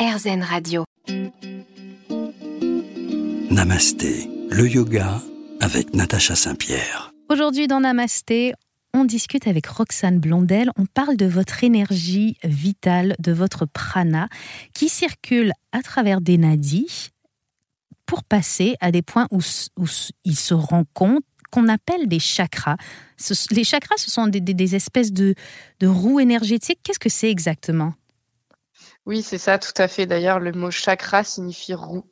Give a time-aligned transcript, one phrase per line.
[0.00, 0.84] RZN Radio.
[3.50, 5.20] Namasté, le yoga
[5.60, 7.12] avec Natacha Saint-Pierre.
[7.28, 8.54] Aujourd'hui dans Namasté,
[8.94, 10.70] on discute avec Roxane Blondel.
[10.78, 14.30] On parle de votre énergie vitale, de votre prana
[14.72, 17.10] qui circule à travers des nadis
[18.06, 19.40] pour passer à des points où,
[19.76, 19.84] où
[20.24, 22.78] il se rencontrent qu'on appelle des chakras.
[23.50, 25.34] les chakras, ce sont des, espèces de,
[25.80, 26.78] de roues énergétiques.
[26.82, 27.92] Qu'est-ce que c'est exactement?
[29.10, 30.06] Oui, c'est ça, tout à fait.
[30.06, 32.04] D'ailleurs, le mot chakra signifie roue.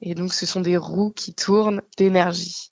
[0.00, 2.70] Et donc, ce sont des roues qui tournent d'énergie.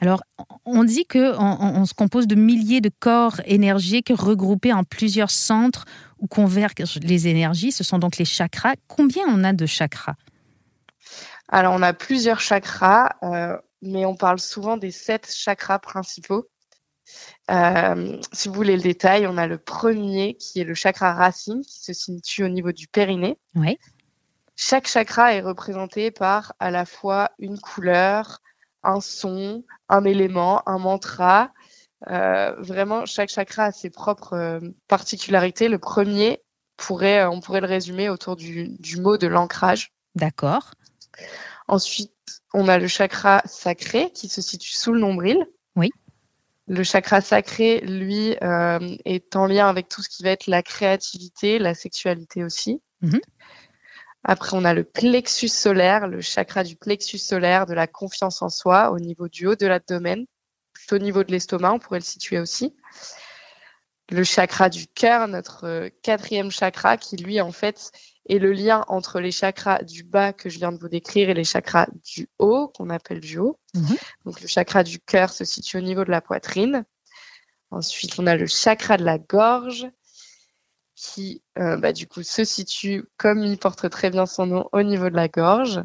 [0.00, 0.24] Alors,
[0.64, 5.84] on dit qu'on on, se compose de milliers de corps énergiques regroupés en plusieurs centres
[6.18, 7.70] où convergent les énergies.
[7.70, 8.74] Ce sont donc les chakras.
[8.88, 10.16] Combien on a de chakras?
[11.46, 13.10] Alors, on a plusieurs chakras.
[13.22, 16.48] Euh, mais on parle souvent des sept chakras principaux.
[17.50, 21.62] Euh, si vous voulez le détail, on a le premier qui est le chakra racine
[21.62, 23.38] qui se situe au niveau du périnée.
[23.54, 23.78] Oui.
[24.56, 28.40] Chaque chakra est représenté par à la fois une couleur,
[28.82, 31.52] un son, un élément, un mantra.
[32.08, 35.68] Euh, vraiment, chaque chakra a ses propres euh, particularités.
[35.68, 36.42] Le premier,
[36.76, 39.92] pourrait, on pourrait le résumer autour du, du mot de l'ancrage.
[40.14, 40.72] D'accord.
[41.68, 42.12] Ensuite,
[42.52, 45.46] on a le chakra sacré qui se situe sous le nombril.
[46.66, 50.62] Le chakra sacré, lui, euh, est en lien avec tout ce qui va être la
[50.62, 52.80] créativité, la sexualité aussi.
[53.02, 53.20] Mhm.
[54.24, 58.48] Après, on a le plexus solaire, le chakra du plexus solaire, de la confiance en
[58.48, 60.24] soi, au niveau du haut de l'abdomen,
[60.90, 62.74] au niveau de l'estomac, on pourrait le situer aussi.
[64.10, 67.90] Le chakra du cœur, notre euh, quatrième chakra, qui lui, en fait,
[68.26, 71.34] et le lien entre les chakras du bas que je viens de vous décrire et
[71.34, 73.58] les chakras du haut, qu'on appelle du haut.
[73.74, 73.96] Mhm.
[74.24, 76.84] Donc le chakra du cœur se situe au niveau de la poitrine.
[77.70, 79.86] Ensuite, on a le chakra de la gorge
[80.94, 84.82] qui, euh, bah, du coup, se situe, comme il porte très bien son nom, au
[84.82, 85.82] niveau de la gorge.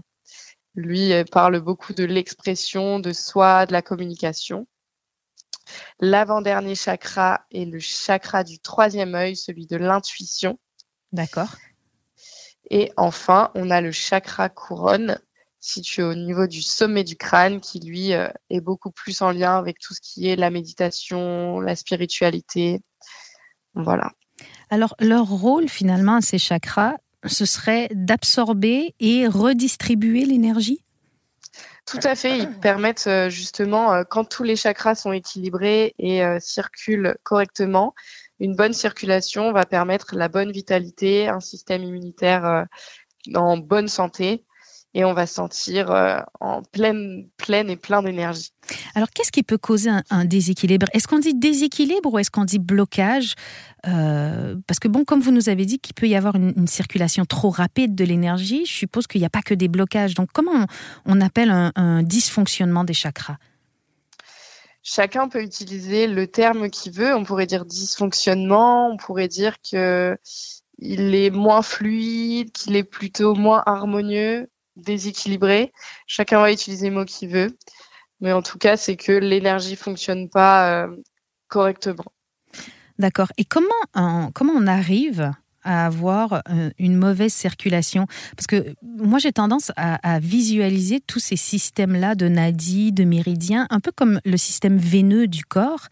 [0.75, 4.67] Lui parle beaucoup de l'expression de soi, de la communication.
[5.99, 10.59] L'avant-dernier chakra est le chakra du troisième œil, celui de l'intuition.
[11.11, 11.55] D'accord.
[12.69, 15.19] Et enfin, on a le chakra couronne
[15.59, 19.57] situé au niveau du sommet du crâne qui, lui, euh, est beaucoup plus en lien
[19.57, 22.81] avec tout ce qui est la méditation, la spiritualité.
[23.73, 24.11] Voilà.
[24.69, 30.83] Alors, leur rôle, finalement, ces chakras, ce serait d'absorber et redistribuer l'énergie?
[31.85, 32.37] Tout à fait.
[32.37, 37.93] Ils permettent euh, justement, euh, quand tous les chakras sont équilibrés et circulent correctement,
[38.39, 42.63] une bonne circulation va permettre la bonne vitalité, un système immunitaire euh,
[43.35, 44.45] en bonne santé
[44.95, 48.51] et on va se sentir euh, en pleine, pleine et plein d'énergie.
[48.95, 50.87] Alors, qu'est-ce qui peut causer un, déséquilibre?
[50.93, 53.35] Est-ce qu'on dit déséquilibre ou est-ce qu'on dit blocage?
[53.87, 57.25] Euh, Parce que, bon, comme vous nous avez dit qu'il peut y avoir une, circulation
[57.25, 60.15] trop rapide de l'énergie, je suppose qu'il n'y a pas que des blocages.
[60.15, 60.65] Donc, comment
[61.05, 63.37] on, appelle un dysfonctionnement des chakras?
[64.83, 67.15] Chacun peut utiliser le terme qu'il veut.
[67.15, 70.17] On pourrait dire dysfonctionnement, on pourrait dire que
[70.77, 75.73] il est moins fluide, qu'il est plutôt moins harmonieux, déséquilibré.
[76.07, 77.57] Chacun va utiliser le mot qu'il veut.
[78.21, 80.95] Mais en tout cas, c'est que l'énergie fonctionne pas euh,
[81.47, 82.11] correctement.
[82.97, 83.31] D'accord.
[83.37, 85.31] Et comment comment on arrive
[85.63, 88.05] à avoir euh, une mauvaise circulation
[88.35, 93.79] Parce que moi, j'ai tendance à, visualiser tous ces systèmes-là de nadis, de méridiens, un
[93.79, 95.87] peu comme le système veineux du corps.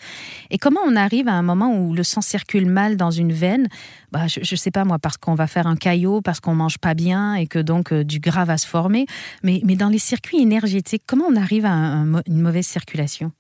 [0.50, 3.68] Et comment on arrive à un moment où le sang circule mal dans une veine?
[4.12, 6.78] Bah, Je ne sais pas, moi, parce qu'on va faire un caillot, parce qu'on mange
[6.78, 9.06] pas bien et que donc euh, du gras va se former.
[9.44, 13.32] Mais, mais dans les circuits énergétiques, comment on arrive à une mauvaise circulation?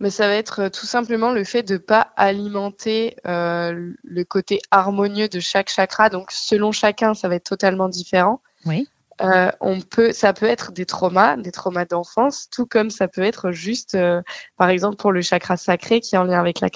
[0.00, 4.24] Mais ça va être euh, tout simplement le fait de ne pas alimenter euh, le
[4.24, 6.08] côté harmonieux de chaque chakra.
[6.08, 8.40] Donc, selon chacun, ça va être totalement différent.
[8.64, 8.88] Oui.
[9.20, 13.20] Euh, on peut, ça peut être des traumas, des traumas d'enfance, tout comme ça peut
[13.20, 13.94] être juste,
[14.56, 16.70] par exemple, pour le chakra sacré qui est en lien avec la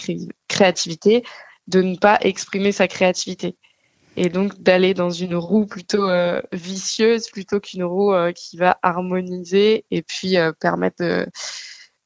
[0.47, 1.25] créativité,
[1.69, 3.57] de ne pas exprimer sa créativité.
[4.19, 6.07] Et donc d'aller dans une roue plutôt
[6.53, 11.27] vicieuse plutôt qu'une roue qui va harmoniser et puis permettre de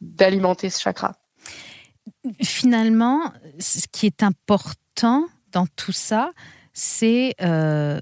[0.01, 1.17] d'alimenter ce chakra.
[2.43, 6.31] Finalement, ce qui est important dans tout ça,
[6.73, 7.99] c'est euh,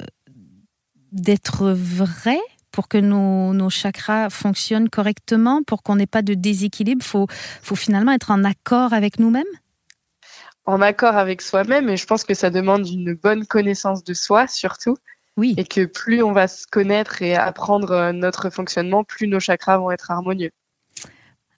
[1.13, 2.39] d'être vrai
[2.71, 7.03] pour que nos, chakras fonctionnent correctement, pour qu'on n'ait pas de déséquilibre.
[7.03, 7.27] Il faut,
[7.63, 9.45] faut finalement être en accord avec nous-mêmes
[10.67, 14.47] En accord avec soi-même, et je pense que ça demande une bonne connaissance de soi
[14.47, 14.97] surtout.
[15.39, 15.55] Oui.
[15.57, 19.91] Et que plus on va se connaître et apprendre notre fonctionnement, plus nos chakras vont
[19.91, 20.51] être harmonieux.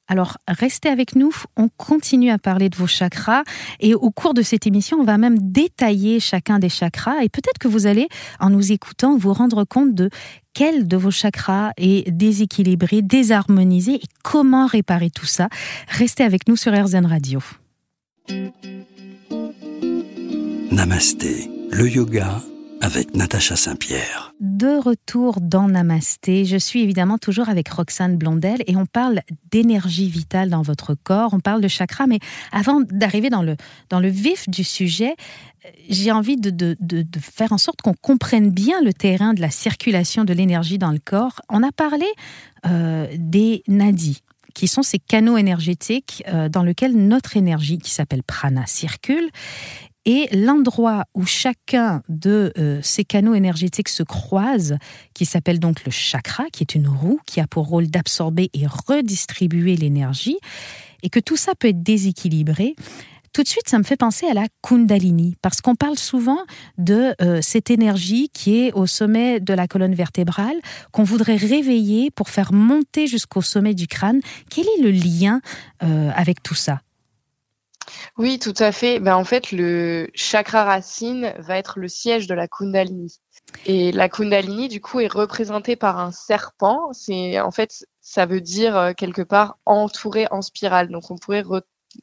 [0.09, 3.43] Alors restez avec nous, on continue à parler de vos chakras
[3.79, 7.59] et au cours de cette émission, on va même détailler chacun des chakras et peut-être
[7.59, 8.09] que vous allez,
[8.41, 10.09] en nous écoutant, vous rendre compte de
[10.55, 15.49] quel de vos chakras est déséquilibré, désharmonisé et comment réparer tout ça.
[15.89, 17.41] Restez avec nous sur RZN Radio.
[20.73, 22.41] Namasté, le yoga
[22.81, 24.35] avec Natacha Saint-Pierre.
[24.41, 29.21] De retour dans Namasté, je suis évidemment toujours avec Roxane Blondel et on parle
[29.51, 32.19] d'énergie vitale dans votre corps, on parle de chakra, mais
[32.53, 33.57] avant d'arriver dans le,
[33.91, 35.17] dans le vif du sujet,
[35.89, 39.51] j'ai envie de, de, de, faire en sorte qu'on comprenne bien le terrain de la
[39.51, 41.41] circulation de l'énergie dans le corps.
[41.49, 42.07] On a parlé
[42.67, 44.23] euh, des nadis
[44.59, 49.31] qui sont ces canaux énergétiques euh, dans lesquels notre énergie, qui s'appelle prana, circule.
[50.11, 54.79] Et l'endroit où chacun de euh, ces canaux énergétiques se croise,
[55.13, 58.67] qui s'appelle donc le chakra, qui est une roue qui a pour rôle d'absorber et
[58.67, 60.39] redistribuer l'énergie,
[61.03, 62.75] et que tout ça peut être déséquilibré,
[63.35, 66.39] tout de suite, ça me fait penser à la Kundalini, parce qu'on parle souvent
[66.79, 70.57] de euh, cette énergie qui est au sommet de la colonne vertébrale,
[70.91, 74.21] qu'on voudrait réveiller pour faire monter jusqu'au sommet du crâne.
[74.51, 75.43] Quel est le lien
[75.83, 76.81] euh, avec tout ça?
[78.17, 79.01] Oui, tout à fait.
[79.01, 83.19] Ben, en fait, le chakra racine va être le siège de la Kundalini.
[83.67, 86.93] Et la Kundalini, du coup, est représentée par un serpent.
[86.93, 90.89] C'est, en fait, ça veut dire euh, quelque part entouré en spirale.
[90.89, 91.45] Donc, on pourrait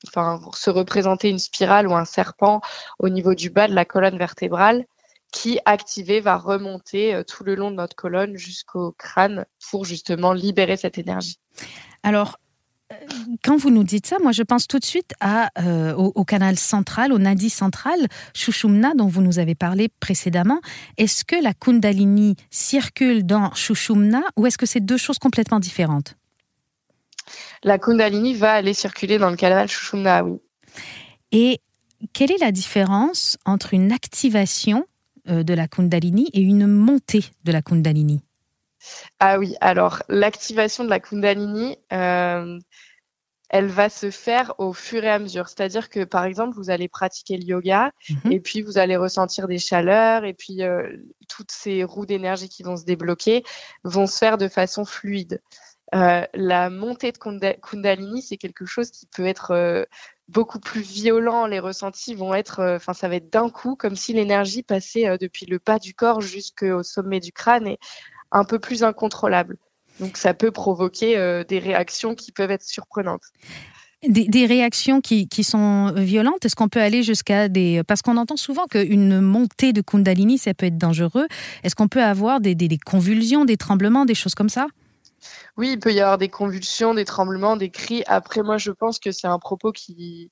[0.07, 2.61] enfin, se représenter une spirale ou un serpent
[2.99, 4.85] au niveau du bas de la colonne vertébrale
[5.31, 10.31] qui, activé, va remonter euh, tout le long de notre colonne jusqu'au crâne pour justement
[10.33, 11.39] libérer cette énergie.
[12.03, 12.39] Alors,
[13.43, 16.57] quand vous nous dites ça, moi je pense tout de suite à, euh, au, canal
[16.57, 20.59] central, au nadi central, Shushumna, dont vous nous avez parlé précédemment.
[20.97, 26.15] Est-ce que la Kundalini circule dans Shushumna ou est-ce que c'est deux choses complètement différentes?
[27.63, 30.37] La Kundalini va aller circuler dans le canal Shushumna, oui.
[31.31, 31.61] Et
[32.13, 34.85] quelle est la différence entre une activation
[35.27, 38.21] euh, de la Kundalini et une montée de la Kundalini?
[39.19, 42.59] Ah oui, alors l'activation de la Kundalini, euh,
[43.49, 45.47] elle va se faire au fur et à mesure.
[45.47, 48.31] C'est-à-dire que, par exemple, vous allez pratiquer le yoga mhm.
[48.31, 50.89] et puis vous allez ressentir des chaleurs et puis euh,
[51.29, 53.43] toutes ces roues d'énergie qui vont se débloquer
[53.83, 55.41] vont se faire de façon fluide.
[55.93, 57.17] Euh, la montée de
[57.61, 59.87] Kundalini, c'est quelque chose qui peut être
[60.27, 61.45] beaucoup plus violent.
[61.45, 65.45] Les ressentis vont être, enfin, ça va être d'un coup, comme si l'énergie passait depuis
[65.45, 67.67] le bas du corps jusqu'au sommet du crâne.
[67.67, 67.77] Et
[68.31, 69.57] un peu plus incontrôlable.
[69.99, 73.23] Donc ça peut provoquer euh, des réactions qui peuvent être surprenantes.
[74.07, 77.81] Des, réactions qui, sont violentes Est-ce qu'on peut aller jusqu'à des...
[77.87, 81.27] Parce qu'on entend souvent qu'une montée de Kundalini, ça peut être dangereux.
[81.63, 82.55] Est-ce qu'on peut avoir des,
[82.85, 84.67] convulsions, des tremblements, des choses comme ça?
[85.57, 88.03] Oui, il peut y avoir des convulsions, des tremblements, des cris.
[88.05, 90.29] Après, moi, je pense que c'est un propos qui,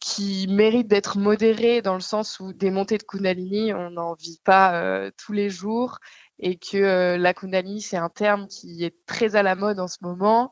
[0.00, 4.40] qui mérite d'être modéré dans le sens où des montées de Kundalini, on n'en vit
[4.42, 5.98] pas euh, tous les jours
[6.38, 9.88] et que euh, la Kundalini, c'est un terme qui est très à la mode en
[9.88, 10.50] ce moment.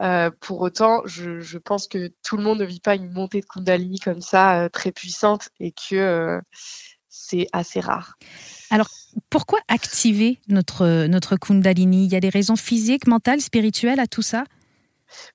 [0.00, 3.40] Euh, pour autant, je, je, pense que tout le monde ne vit pas une montée
[3.40, 6.40] de Kundalini comme ça, euh, très puissante, et que
[7.08, 8.18] c'est assez rare.
[8.70, 8.88] Alors,
[9.30, 12.04] pourquoi activer notre, notre Kundalini?
[12.04, 14.44] Il y a des raisons physiques, mentales, spirituelles à tout ça?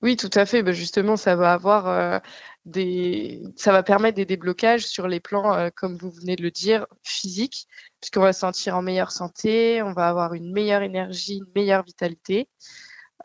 [0.00, 0.62] Oui, tout à fait.
[0.62, 2.20] Ben justement, ça va avoir
[2.64, 6.86] des, ça va permettre des déblocages sur les plans, comme vous venez de le dire,
[7.02, 7.66] physiques,
[8.00, 11.84] puisqu'on va se sentir en meilleure santé, on va avoir une meilleure énergie, une meilleure
[11.84, 12.48] vitalité.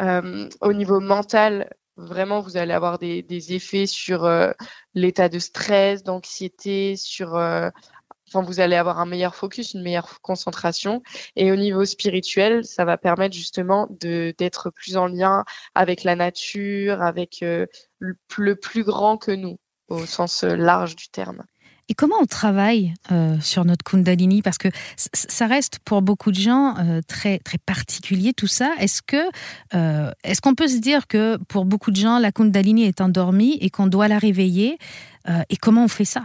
[0.02, 4.52] Euh, au niveau mental, vraiment, vous allez avoir des, des effets sur euh,
[4.94, 7.70] l'état de stress, d'anxiété, sur euh,
[8.28, 11.02] Enfin, vous allez avoir un meilleur focus, une meilleure concentration.
[11.36, 17.02] Et au niveau spirituel, ça va permettre justement d'être plus en lien avec la nature,
[17.02, 17.68] avec le,
[18.00, 21.44] le, plus grand que nous, au sens large du terme.
[21.90, 24.42] Et comment on travaille euh, sur notre Kundalini?
[24.42, 24.68] Parce que
[24.98, 28.74] ça reste pour beaucoup de gens euh, très très particulier tout ça.
[28.80, 29.30] Est-ce que
[29.74, 33.58] euh, est-ce qu'on peut se dire que pour beaucoup de gens la Kundalini est endormie
[33.62, 34.78] et qu'on doit la réveiller
[35.50, 36.24] Et comment on fait ça?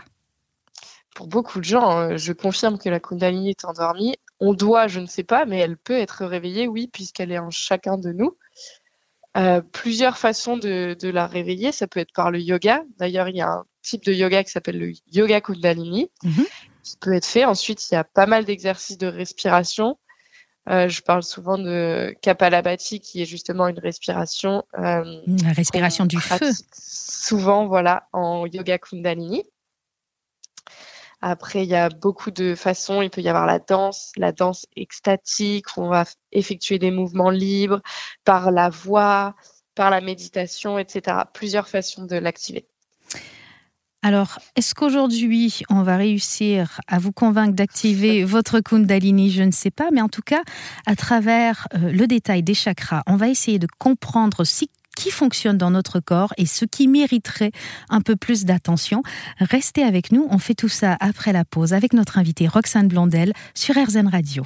[1.14, 4.16] Pour beaucoup de gens, je confirme que la Kundalini est endormie.
[4.40, 7.50] On doit, je ne sais pas, mais elle peut être réveillée, oui, puisqu'elle est en
[7.50, 8.36] chacun de nous.
[9.72, 11.70] plusieurs façons de, de, la réveiller.
[11.70, 12.82] Ça peut être par le yoga.
[12.98, 16.46] D'ailleurs, il y a un type de yoga qui s'appelle le yoga Kundalini, mhm.
[16.82, 17.44] qui peut être fait.
[17.44, 19.98] Ensuite, il y a pas mal d'exercices de respiration.
[20.68, 24.62] Euh, je parle souvent de Kapalabhati, qui est justement une respiration.
[24.78, 26.50] Euh, La respiration du feu.
[26.72, 29.42] Souvent, voilà, en yoga Kundalini.
[31.22, 33.00] Après, il y a beaucoup de façons.
[33.00, 37.30] Il peut y avoir la danse, la danse extatique, où on va effectuer des mouvements
[37.30, 37.80] libres
[38.24, 39.36] par la voix,
[39.76, 41.18] par la méditation, etc.
[41.32, 42.66] Plusieurs façons de l'activer.
[44.04, 49.30] Alors, est-ce qu'aujourd'hui, on va réussir à vous convaincre d'activer votre Kundalini?
[49.30, 50.42] Je ne sais pas, mais en tout cas,
[50.86, 54.64] à travers euh, le détail des chakras, on va essayer de comprendre ce
[55.02, 57.50] qui fonctionne dans notre corps et ce qui mériterait
[57.88, 59.02] un peu plus d'attention.
[59.40, 63.32] Restez avec nous, on fait tout ça après la pause avec notre invitée Roxane Blondel
[63.52, 64.44] sur RZN Radio.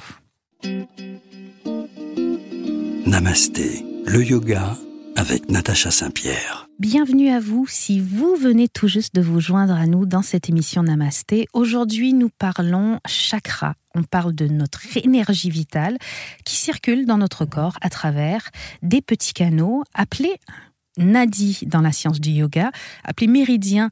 [3.05, 4.75] Namasté, le yoga
[5.15, 6.66] avec Natacha Saint-Pierre.
[6.79, 10.47] Bienvenue à vous si vous venez tout juste de vous joindre à nous dans cette
[10.47, 11.47] émission Namasté.
[11.53, 13.73] Aujourd'hui, nous parlons chakra.
[13.95, 15.97] On parle de notre énergie vitale
[16.45, 18.51] qui circule dans notre corps à travers
[18.83, 20.35] des petits canaux appelés
[20.99, 22.69] nadi dans la science du yoga,
[23.03, 23.89] appelés méridiens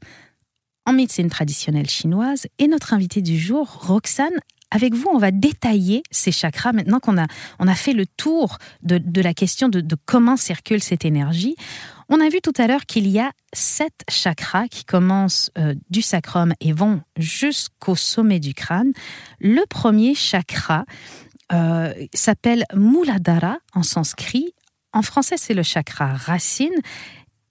[0.84, 2.46] en médecine traditionnelle chinoise.
[2.60, 4.38] Et notre invité du jour, Roxane
[4.70, 7.26] avec vous, on va détailler ces chakras maintenant qu'on a,
[7.58, 11.56] on a fait le tour de, la question de, comment circule cette énergie.
[12.08, 16.02] On a vu tout à l'heure qu'il y a sept chakras qui commencent euh, du
[16.02, 18.92] sacrum et vont jusqu'au sommet du crâne.
[19.40, 20.84] Le premier chakra
[21.52, 24.54] euh, s'appelle Muladhara en sanskrit.
[24.92, 26.74] En français, c'est le chakra racine.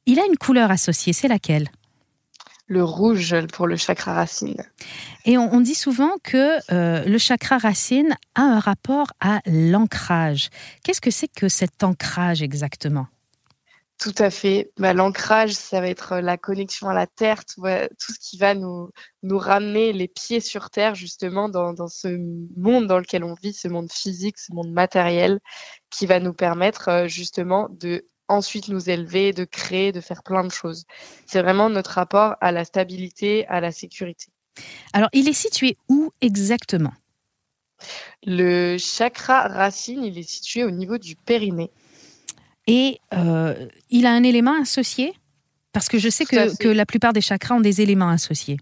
[0.05, 1.69] Il a une couleur associée, c'est laquelle?
[2.67, 4.63] Le rouge pour le chakra racine.
[5.25, 10.49] Et on, dit souvent que euh, le chakra racine a un rapport à l'ancrage.
[10.83, 13.07] Qu'est-ce que c'est que cet ancrage exactement?
[13.97, 14.71] Tout à fait.
[14.77, 18.89] Bah, L'ancrage, ça va être la connexion à la terre, tout, ce qui va nous,
[19.23, 22.07] nous ramener les pieds sur terre, justement, dans, dans, ce
[22.57, 25.39] monde dans lequel on vit, ce monde physique, ce monde matériel,
[25.89, 30.43] qui va nous permettre euh, justement de ensuite nous élever, de créer, de faire plein
[30.43, 30.85] de choses.
[31.25, 34.27] C'est vraiment notre rapport à la stabilité, à la sécurité.
[34.93, 36.93] Alors, il est situé où exactement?
[38.23, 41.71] Le chakra racine, il est situé au niveau du périnée.
[42.67, 45.13] Et euh, il a un élément associé
[45.73, 48.57] Parce que je sais que, que la plupart des chakras ont des éléments associés.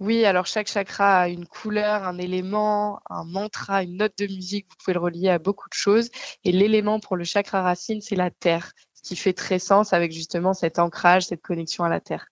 [0.00, 4.66] Oui, alors chaque chakra a une couleur, un élément, un mantra, une note de musique.
[4.70, 6.10] Vous pouvez le relier à beaucoup de choses.
[6.44, 10.54] Et l'élément pour le chakra racine, c'est la terre qui fait très sens avec justement
[10.54, 12.26] cet ancrage, cette connexion à la terre.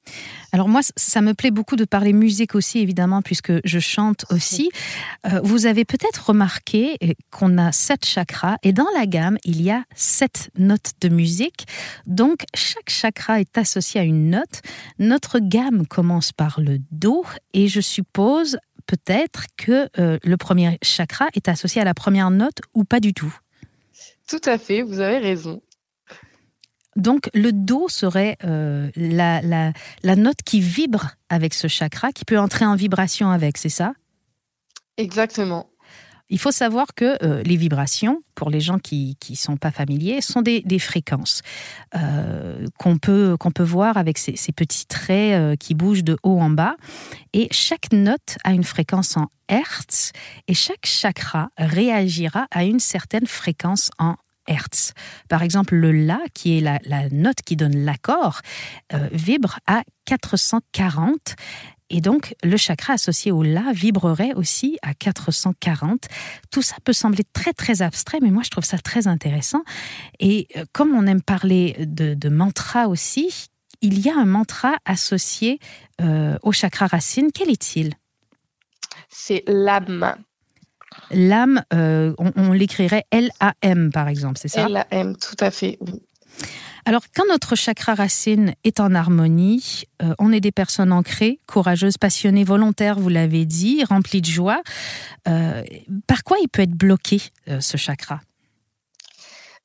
[0.53, 4.71] Alors moi, ça me plaît beaucoup de parler musique aussi, évidemment, puisque je chante aussi.
[5.27, 9.63] Euh, vous avez peut-être remarqué euh, qu'on a sept chakras et dans la gamme, il
[9.63, 11.67] y a sept notes de musique.
[12.07, 14.63] Donc, chaque chakra est associé à une note.
[14.99, 21.27] Notre gamme commence par le Do et je suppose peut-être que euh, le premier chakra
[21.35, 23.35] est associé à la première note ou pas du tout?
[24.29, 25.63] Tout à fait, vous avez raison.
[26.97, 32.39] Donc le Do serait euh, la, la, note qui vibre avec ce chakra, qui peut
[32.39, 33.93] entrer en vibration avec, c'est ça?
[34.97, 35.69] Exactement.
[36.29, 40.21] Il faut savoir que euh, les vibrations, pour les gens qui ne sont pas familiers,
[40.21, 41.43] sont des, fréquences
[41.95, 46.41] euh, qu'on peut, qu'on peut voir avec ces, ces petits traits qui bougent de haut
[46.41, 46.75] en bas.
[47.33, 50.11] Et chaque note a une fréquence en Hertz
[50.49, 54.93] et chaque chakra réagira à une certaine fréquence en Hertz.
[55.29, 58.41] Par exemple, le La, qui est la, note qui donne l'accord,
[58.93, 61.37] euh, vibre à 440.
[61.89, 66.07] Et donc, le chakra associé au La vibrerait aussi à 440.
[66.51, 69.63] Tout ça peut sembler très, très abstrait, mais moi, je trouve ça très intéressant.
[70.19, 73.49] Et euh, comme on aime parler de, mantra aussi,
[73.83, 75.61] il y a un mantra associé
[76.01, 77.31] euh, au chakra racine.
[77.33, 77.95] Quel est-il?
[79.09, 80.17] C'est l'âme.
[81.11, 86.03] L'âme, euh, on, l'écrirait L-A-M par exemple, c'est ça L-A-M, tout à fait, oui.
[86.89, 91.99] Alors, quand notre chakra racine est en harmonie, euh, on est des personnes ancrées, courageuses,
[91.99, 94.63] passionnées, volontaires, vous l'avez dit, remplies de joie.
[95.27, 95.65] Euh,
[96.07, 97.23] par quoi il peut être bloqué,
[97.59, 98.21] ce chakra?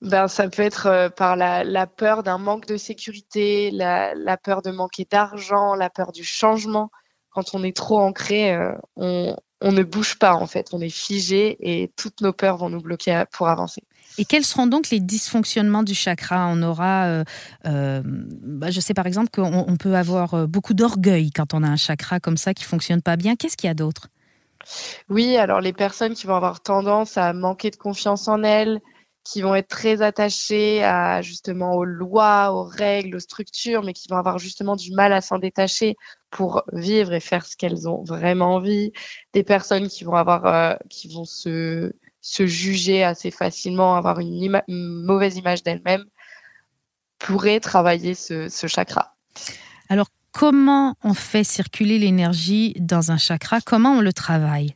[0.02, 4.72] Ben, ça peut être par la, peur d'un manque de sécurité, la, la peur de
[4.72, 6.90] manquer d'argent, la peur du changement.
[7.30, 8.58] Quand on est trop ancré,
[8.96, 12.70] on, on ne bouge pas en fait, on est figé et toutes nos peurs vont
[12.70, 13.84] nous bloquer pour avancer.
[14.18, 16.48] Et quels seront donc les dysfonctionnements du chakra?
[16.50, 17.24] On aura, euh,
[17.66, 21.68] euh, bah, je sais par exemple qu'on peut avoir euh, beaucoup d'orgueil quand on a
[21.68, 23.36] un chakra comme ça qui fonctionne pas bien.
[23.36, 24.10] Qu'est-ce qu'il y a d'autre?
[25.10, 28.80] Oui, alors les personnes qui vont avoir tendance à manquer de confiance en elles,
[29.24, 34.08] qui vont être très attachés à justement aux lois, aux règles, aux structures, mais qui
[34.10, 35.96] vont avoir justement du mal à s'en détacher
[36.32, 38.92] pour vivre et faire ce qu'elles ont vraiment envie.
[39.34, 44.62] Des personnes qui vont avoir, euh, qui vont se, se juger assez facilement, avoir une,
[44.68, 46.06] mauvaise image d'elles-mêmes,
[47.20, 49.16] pourraient travailler ce, ce chakra.
[49.90, 53.62] Alors, comment on fait circuler l'énergie dans un chakra?
[53.62, 54.76] Comment on le travaille?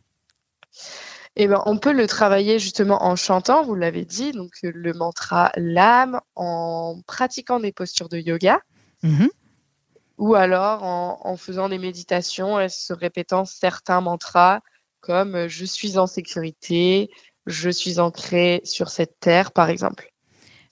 [1.37, 5.51] Eh ben, on peut le travailler justement en chantant, vous l'avez dit, donc le mantra
[5.57, 8.61] l'âme, en pratiquant des postures de yoga,
[9.05, 9.29] Mhm.
[10.17, 14.61] Ou alors en, faisant des méditations et se répétant certains mantras
[15.01, 17.11] comme euh, je suis en sécurité,
[17.45, 20.11] je suis ancré sur cette terre, par exemple.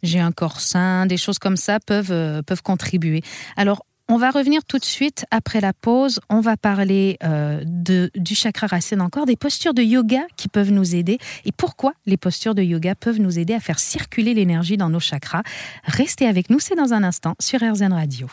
[0.02, 3.22] J'ai un corps sain, des choses comme ça peuvent, euh, peuvent contribuer.
[3.56, 6.20] Alors, on va revenir tout de suite après la pause.
[6.30, 10.72] On va parler euh, de, du chakra racine encore, des postures de yoga qui peuvent
[10.72, 14.76] nous aider et pourquoi les postures de yoga peuvent nous aider à faire circuler l'énergie
[14.76, 15.44] dans nos chakras.
[15.86, 18.28] Restez avec nous, c'est dans un instant sur RZN Radio.